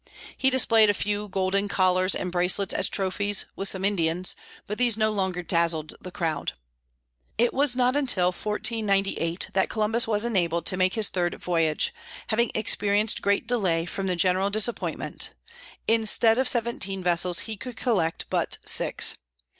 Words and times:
He 0.35 0.49
displayed 0.49 0.89
a 0.89 0.95
few 0.95 1.27
golden 1.27 1.67
collars 1.67 2.15
and 2.15 2.31
bracelets 2.31 2.73
as 2.73 2.89
trophies, 2.89 3.45
with 3.55 3.69
some 3.69 3.85
Indians; 3.85 4.35
but 4.65 4.79
these 4.79 4.97
no 4.97 5.11
longer 5.11 5.43
dazzled 5.43 5.93
the 6.01 6.09
crowd. 6.09 6.53
It 7.37 7.53
was 7.53 7.75
not 7.75 7.95
until 7.95 8.29
1498 8.31 9.49
that 9.53 9.69
Columbus 9.69 10.07
was 10.07 10.25
enabled 10.25 10.65
to 10.65 10.75
make 10.75 10.95
his 10.95 11.09
third 11.09 11.35
voyage, 11.39 11.93
having 12.29 12.49
experienced 12.55 13.21
great 13.21 13.45
delay 13.47 13.85
from 13.85 14.07
the 14.07 14.15
general 14.15 14.49
disappointment. 14.49 15.35
Instead 15.87 16.39
of 16.39 16.47
seventeen 16.47 17.03
vessels, 17.03 17.41
he 17.41 17.55
could 17.55 17.77
collect 17.77 18.25
but 18.31 18.57
six. 18.65 19.17